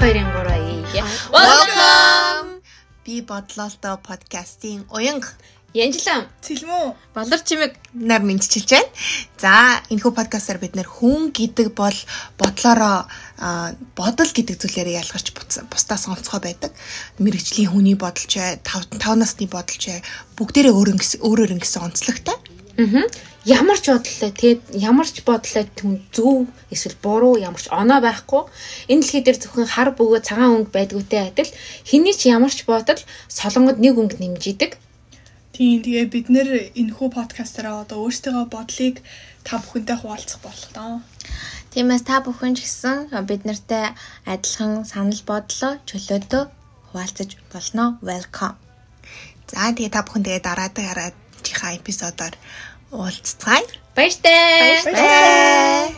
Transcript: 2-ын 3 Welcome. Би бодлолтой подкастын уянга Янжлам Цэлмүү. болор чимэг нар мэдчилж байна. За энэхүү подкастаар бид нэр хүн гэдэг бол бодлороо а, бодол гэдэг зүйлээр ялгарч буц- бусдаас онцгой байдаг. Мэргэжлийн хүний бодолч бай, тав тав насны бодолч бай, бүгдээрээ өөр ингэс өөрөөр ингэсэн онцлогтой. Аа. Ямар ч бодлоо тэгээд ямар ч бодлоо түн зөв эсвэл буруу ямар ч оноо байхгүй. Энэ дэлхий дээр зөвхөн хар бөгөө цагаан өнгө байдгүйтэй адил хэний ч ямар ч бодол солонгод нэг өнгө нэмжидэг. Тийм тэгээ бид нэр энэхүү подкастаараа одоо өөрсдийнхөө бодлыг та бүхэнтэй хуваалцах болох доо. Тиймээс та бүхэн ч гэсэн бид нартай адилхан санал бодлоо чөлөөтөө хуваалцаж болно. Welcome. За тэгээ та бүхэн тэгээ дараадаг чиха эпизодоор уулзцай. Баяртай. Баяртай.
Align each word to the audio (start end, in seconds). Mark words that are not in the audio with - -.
2-ын 0.00 0.26
3 0.30 0.94
Welcome. 1.34 2.62
Би 3.04 3.20
бодлолтой 3.22 3.96
подкастын 3.98 4.84
уянга 4.94 5.28
Янжлам 5.74 6.24
Цэлмүү. 6.40 6.94
болор 7.14 7.40
чимэг 7.44 7.76
нар 7.92 8.22
мэдчилж 8.22 8.70
байна. 8.72 8.88
За 9.42 9.82
энэхүү 9.92 10.12
подкастаар 10.16 10.58
бид 10.62 10.74
нэр 10.78 10.88
хүн 10.88 11.28
гэдэг 11.34 11.74
бол 11.76 11.92
бодлороо 12.40 13.04
а, 13.38 13.74
бодол 13.98 14.30
гэдэг 14.32 14.56
зүйлээр 14.56 14.96
ялгарч 15.02 15.34
буц- 15.36 15.66
бусдаас 15.68 16.08
онцгой 16.08 16.40
байдаг. 16.40 16.72
Мэргэжлийн 17.18 17.68
хүний 17.68 17.94
бодолч 17.94 18.32
бай, 18.38 18.56
тав 18.64 18.86
тав 18.96 19.14
насны 19.18 19.44
бодолч 19.46 19.82
бай, 19.92 20.00
бүгдээрээ 20.40 20.72
өөр 20.72 20.88
ингэс 20.96 21.20
өөрөөр 21.20 21.52
ингэсэн 21.60 21.84
онцлогтой. 21.84 22.36
Аа. 22.78 23.02
Ямар 23.42 23.78
ч 23.82 23.90
бодлоо 23.90 24.30
тэгээд 24.30 24.60
ямар 24.78 25.08
ч 25.10 25.26
бодлоо 25.26 25.64
түн 25.78 25.98
зөв 26.14 26.46
эсвэл 26.70 26.94
буруу 27.02 27.34
ямар 27.34 27.58
ч 27.58 27.66
оноо 27.74 27.98
байхгүй. 27.98 28.42
Энэ 28.86 29.02
дэлхий 29.02 29.22
дээр 29.26 29.38
зөвхөн 29.42 29.66
хар 29.74 29.90
бөгөө 29.98 30.20
цагаан 30.22 30.54
өнгө 30.62 30.74
байдгүйтэй 30.76 31.22
адил 31.26 31.50
хэний 31.90 32.14
ч 32.14 32.30
ямар 32.30 32.54
ч 32.54 32.62
бодол 32.70 33.02
солонгод 33.26 33.82
нэг 33.82 33.98
өнгө 33.98 34.22
нэмжидэг. 34.22 34.78
Тийм 35.58 35.82
тэгээ 35.82 36.06
бид 36.06 36.26
нэр 36.30 36.48
энэхүү 36.78 37.08
подкастаараа 37.18 37.82
одоо 37.82 37.98
өөрсдийнхөө 38.06 38.46
бодлыг 38.46 38.96
та 39.42 39.58
бүхэнтэй 39.58 39.96
хуваалцах 39.98 40.38
болох 40.46 40.70
доо. 40.70 41.02
Тиймээс 41.74 42.06
та 42.06 42.22
бүхэн 42.22 42.54
ч 42.54 42.62
гэсэн 42.62 43.10
бид 43.26 43.42
нартай 43.42 43.90
адилхан 44.22 44.86
санал 44.86 45.22
бодлоо 45.26 45.82
чөлөөтөө 45.88 46.42
хуваалцаж 46.94 47.30
болно. 47.50 47.98
Welcome. 48.06 48.54
За 49.50 49.66
тэгээ 49.74 49.90
та 49.90 50.06
бүхэн 50.06 50.22
тэгээ 50.22 50.46
дараадаг 50.46 50.86
чиха 51.42 51.76
эпизодоор 51.76 52.34
уулзцай. 52.90 53.64
Баяртай. 53.94 54.82
Баяртай. 54.84 55.94